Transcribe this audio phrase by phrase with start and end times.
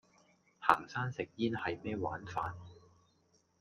[0.61, 2.55] 行山食煙係咩玩法?